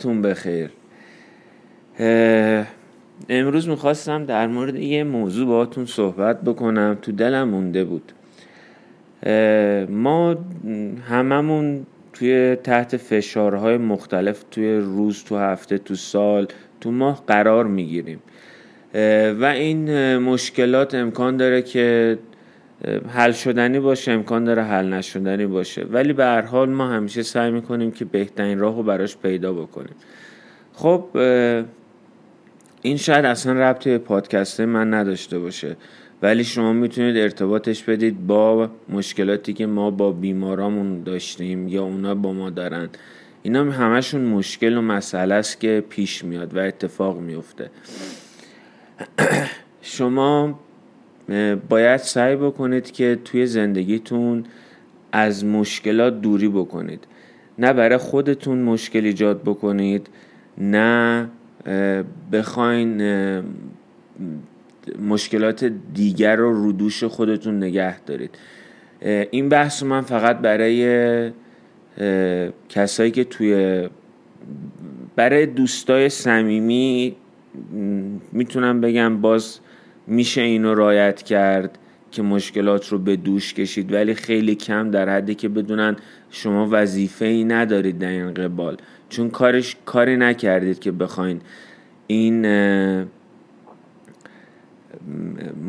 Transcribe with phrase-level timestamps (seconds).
[0.00, 0.70] جمعتون بخیر.
[3.28, 8.12] امروز می‌خواستم در مورد یه موضوع باهاتون صحبت بکنم تو دلم مونده بود.
[9.88, 10.36] ما
[11.08, 16.46] هممون توی تحت فشارهای مختلف توی روز تو هفته تو سال
[16.80, 18.18] تو ماه قرار می‌گیریم.
[19.40, 22.18] و این مشکلات امکان داره که
[23.08, 25.84] حل شدنی باشه امکان داره حل نشدنی باشه.
[25.90, 29.94] ولی به هر حال ما همیشه سعی می‌کنیم که بهترین راه رو براش پیدا بکنیم.
[30.72, 31.04] خب
[32.82, 35.76] این شاید اصلا ربطی به پادکست من نداشته باشه.
[36.22, 42.32] ولی شما می‌تونید ارتباطش بدید با مشکلاتی که ما با بیمارامون داشتیم یا اونا با
[42.32, 42.88] ما دارن.
[43.42, 47.70] اینا همشون مشکل و مسئله است که پیش میاد و اتفاق میفته
[49.82, 50.58] شما
[51.68, 54.44] باید سعی بکنید که توی زندگیتون
[55.12, 57.04] از مشکلات دوری بکنید.
[57.58, 60.08] نه برای خودتون مشکل ایجاد بکنید
[60.58, 61.28] نه
[62.32, 63.02] بخواین
[65.08, 68.38] مشکلات دیگر رو رو دوش خودتون نگه دارید.
[69.30, 71.30] این بحث من فقط برای
[72.68, 73.88] کسایی که توی
[75.16, 77.16] برای دوستای صمیمی
[78.32, 79.58] می‌تونم بگم باز
[80.10, 81.78] میشه اینو رایت کرد
[82.10, 85.96] که مشکلات رو به دوش کشید ولی خیلی کم در حدی که بدونن
[86.30, 88.76] شما وظیفه ای ندارید در این قبال.
[89.08, 91.40] چون کارش کاری نکردید که بخواین
[92.06, 92.46] این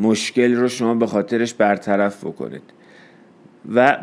[0.02, 2.62] مشکل رو شما به خاطرش برطرف بکنید.
[3.74, 3.98] و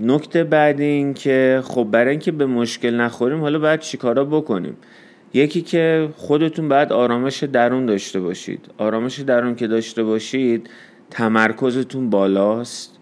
[0.00, 4.76] نکته بعد این که خب برای اینکه به مشکل نخوریم حالا باید چیکارا بکنیم؟
[5.34, 8.60] یکی که خودتون باید آرامش درون داشته باشید.
[8.78, 10.70] آرامش درون که داشته باشید
[11.10, 12.98] تمرکزتون بالاست.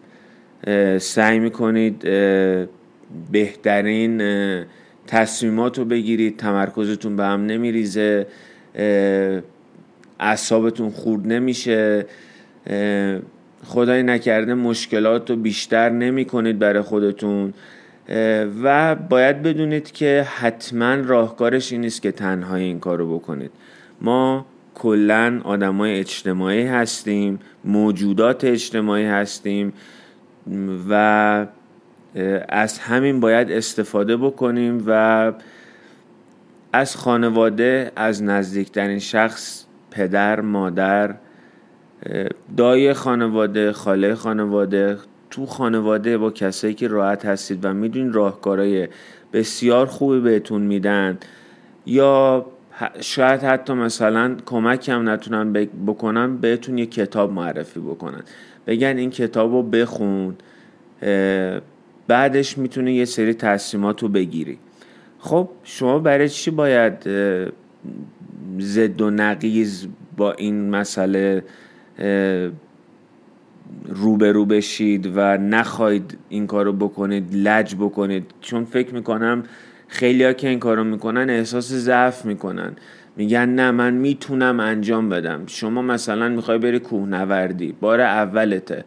[0.98, 2.02] سعی می‌کنید
[3.32, 4.22] بهترین
[5.06, 8.26] تصمیمات رو بگیرید تمرکزتون به هم نمیریزه
[10.20, 12.06] اعصابتون خورد نمیشه.
[13.64, 17.54] خدای نکرده مشکلات رو بیشتر نمی کنید برای خودتون.
[18.62, 23.50] و باید بدونید که حتما راهکارش این نیست که تنها این کار رو بکنید.
[24.00, 29.72] ما کلا آدمای اجتماعی هستیم موجودات اجتماعی هستیم
[30.90, 31.46] و
[32.48, 35.32] از همین باید استفاده بکنیم و
[36.72, 41.14] از خانواده از نزدیکترین شخص پدر مادر
[42.56, 44.98] دای خانواده خاله خانواده
[45.32, 48.88] تو خانواده با کسایی که راحت هستید و می‌دونید راهکارهای
[49.32, 51.18] بسیار خوبی بهتون میدن
[51.86, 52.46] یا
[53.00, 55.52] شاید حتی مثلا کمک هم نتونن
[55.86, 58.22] بکنن بهتون یه کتاب معرفی بکنن.
[58.66, 60.36] بگن این کتاب رو بخون
[62.06, 64.58] بعدش می‌تونه یه سری تصمیمات رو بگیری.
[65.18, 67.08] خب شما برای چی باید
[68.58, 71.44] زد و نقیز با این مسئله
[73.88, 78.26] روبرو بشید و نخواهید این کارو بکنید لج بکنید.
[78.40, 79.42] چون فکر می‌کنم
[79.88, 82.72] خیلی که این کارو می‌کنن احساس ضعف می‌کنن.
[83.16, 85.40] میگن نه من می‌تونم انجام بدم.
[85.46, 88.84] شما مثلا می‌خوای بری کوهنوردی بار اولته.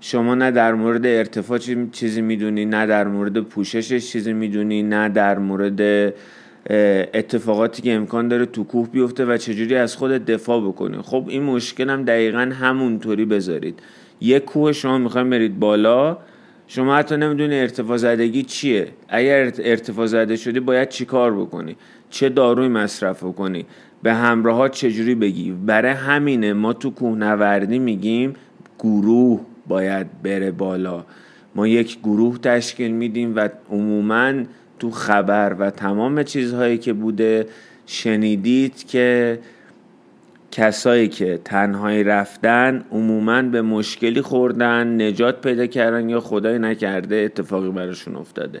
[0.00, 1.58] شما نه در مورد ارتفاع
[1.92, 6.14] چیزی می‌دونی نه در مورد پوششش چیزی می‌دونی نه در مورد
[6.70, 10.96] اتفاقاتی که امکان داره تو کوه بیفته و چجوری از خود دفاع بکنی.
[11.02, 13.80] خب این مشکل هم دقیقا همونطوری بذارید.
[14.20, 16.18] یک کوه شما می‌خوایم برید بالا.
[16.68, 18.88] شما حتی نمی‌دونی ارتفاع زدگی چیه.
[19.08, 21.76] اگر ارتفاع زده شدی باید چی کار بکنی؟
[22.10, 23.66] چه داروی مصرف بکنی؟
[24.02, 28.34] به همراهات چجوری بگی؟ برای همینه ما تو کوهنوردی میگیم
[28.78, 31.04] گروه باید بره بالا.
[31.54, 34.32] ما یک گروه تشکیل میدیم و عموما
[34.78, 37.46] تو خبر و تمام چیزهایی که بوده
[37.86, 39.38] شنیدید که
[40.50, 47.70] کسایی که تنهایی رفتن عموما به مشکلی خوردن نجات پیدا کردن یا خدای نکرده اتفاقی
[47.70, 48.60] براشون افتاده.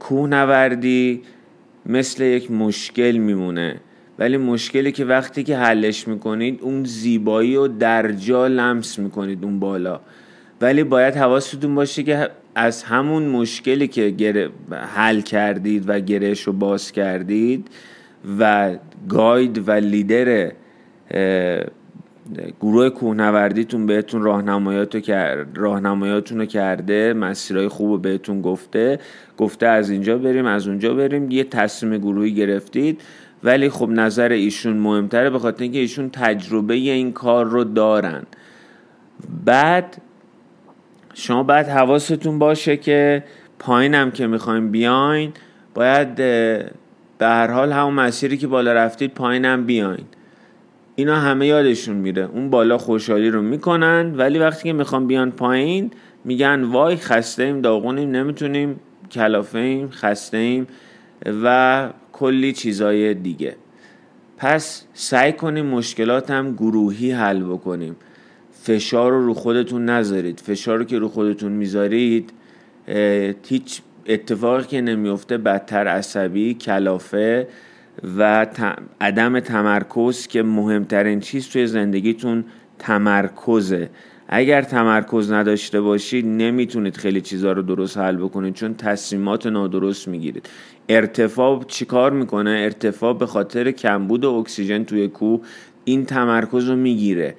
[0.00, 1.22] کوهنوردی
[1.86, 3.80] مثل یک مشکل میمونه.
[4.18, 10.00] ولی مشکلی که وقتی که حلش می‌کنید اون زیبایی و درجا لمس می‌کنید اون بالا.
[10.60, 14.50] ولی باید حواستون باشه که از همون مشکلی که
[14.94, 17.68] حل کردید و گرهش رو باز کردید
[18.38, 18.74] و
[19.08, 20.52] گاید و لیدر
[22.60, 24.22] گروه کوهنوردیتون بهتون
[25.54, 28.98] راهنمایاتون رو کرده مسیرهای خوب رو بهتون گفته
[29.36, 33.00] گفته از اینجا بریم از اونجا بریم یه تصمیم گروهی گرفتید.
[33.44, 38.22] ولی خب نظر ایشون مهمتره به خاطر اینکه ایشون تجربه این کار رو دارن.
[39.44, 39.96] بعد
[41.20, 43.24] شما باید حواستون باشه که
[43.58, 45.32] پایینم که می‌خوایم بیاین
[45.74, 46.70] باید به
[47.20, 50.04] هر حال همون مسیری که بالا رفتید پایینم بیاین.
[50.96, 52.28] اینا همه یادشون میره.
[52.32, 55.90] اون بالا خوشحالی رو می‌کنن ولی وقتی که می‌خوام بیان پایین
[56.24, 58.80] میگن وای خسته ایم داغونیم نمی‌تونیم
[59.10, 60.66] کلافه ایم خسته ایم
[61.44, 63.56] و کلی چیزای دیگه.
[64.36, 67.96] پس سعی کنیم مشکلات هم گروهی حل بکنیم.
[68.62, 70.40] فشار رو رو خودتون نذارید.
[70.40, 72.32] فشار رو که رو خودتون می‌ذارید
[73.48, 77.48] هیچ اتفاقی که نمیفته بدتر عصبی کلافه
[78.18, 78.46] و
[79.00, 82.44] عدم تمرکز که مهمترین چیز توی زندگیتون
[82.78, 83.90] تمرکزه.
[84.28, 90.48] اگر تمرکز نداشته باشید نمی‌تونید خیلی چیزها رو درست حل بکنید چون تصمیمات نادرست می‌گیرید.
[90.88, 95.40] ارتفاع چیکار می‌کنه؟ ارتفاع به خاطر کمبود اکسیژن توی کوه
[95.84, 97.34] این تمرکز رو می‌گیره.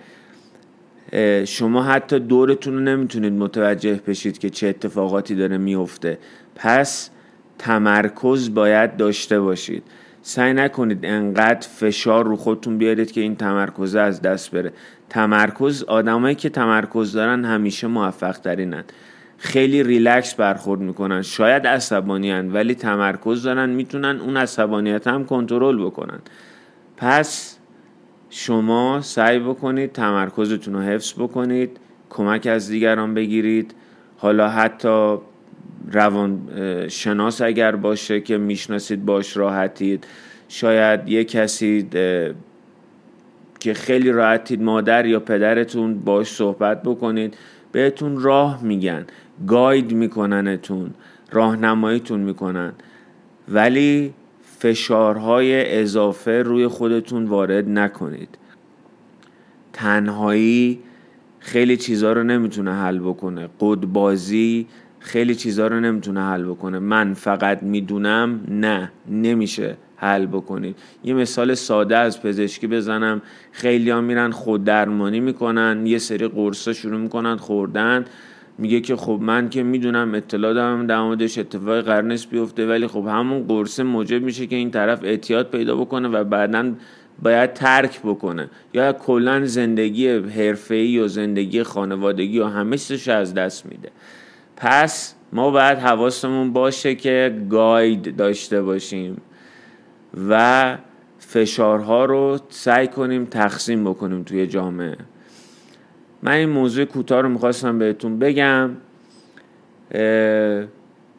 [1.45, 6.17] شما حتی دورتون رو نمی‌تونید متوجه بشید که چه اتفاقاتی داره میفته.
[6.55, 7.09] پس
[7.57, 9.83] تمرکز باید داشته باشید.
[10.21, 14.73] سعی نکنید انقدر فشار رو خودتون بیارید که این تمرکز از دست بره.
[15.09, 18.83] تمرکز آدمایی که تمرکز دارن همیشه موفق ترینن
[19.37, 21.21] خیلی ریلکس برخورد می‌کنن.
[21.21, 26.19] شاید عصبانی ولی تمرکز دارن می‌تونن اون عصبانیت هم کنترل بکنن.
[26.97, 27.58] پس
[28.29, 31.77] شما سعی بکنید تمرکزتون رو حفظ بکنید
[32.09, 33.75] کمک از دیگران بگیرید.
[34.17, 35.17] حالا حتی
[35.91, 36.49] روان
[36.87, 40.07] شناس اگر باشه که می‌شناسید باش راحتید.
[40.47, 41.87] شاید یه کسی
[43.59, 47.37] که خیلی راحتید مادر یا پدرتون باش صحبت بکنید.
[47.71, 49.05] بهتون راه میگن
[49.47, 50.93] گاید میکننتون
[51.31, 52.73] راهنماییتون می‌کنن.
[53.47, 54.13] ولی
[54.59, 58.37] فشارهای اضافه روی خودتون وارد نکنید.
[59.73, 60.79] تنهایی
[61.39, 63.49] خیلی چیزها رو نمی‌تونه حل بکنه.
[63.59, 64.67] قدبازی
[64.99, 66.79] خیلی چیزها رو نمی‌تونه حل بکنه.
[66.79, 70.75] من فقط می‌دونم نه نمیشه حل بکنید.
[71.03, 73.21] یه مثال ساده از پزشکی بزنم.
[73.51, 78.05] خیلی ها میرن خود درمانی می‌کنن یه سری قرصا شروع می‌کنن خوردن.
[78.59, 83.05] میگه که خب من که می‌دونم اطلاع دارم در موردش اتفاق قرار بیفته ولی خب
[83.07, 86.73] همون قرصه موجب میشه که این طرف اعتیاد پیدا بکنه و بعدا
[87.21, 88.49] باید ترک بکنه.
[88.73, 93.89] یا کلا زندگی حرفه‌ای یا زندگی خانوادگی و همه چیزش از دست میده.
[94.57, 99.21] پس ما باید حواسمون باشه که گاید داشته باشیم
[100.29, 100.77] و
[101.19, 104.97] فشارها رو سعی کنیم تقسیم بکنیم توی جامعه.
[106.23, 108.71] من این موضوع کوتاه رو می‌خواستم بهتون بگم.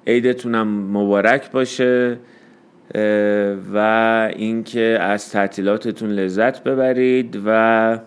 [0.07, 2.19] عیدتونم مبارک باشه
[3.75, 3.79] و
[4.37, 7.99] اینکه از تعطیلاتتون لذت ببرید و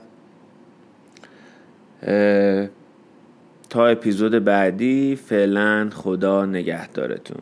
[3.70, 7.42] تا اپیزود بعدی فعلا خدا نگهدارتون.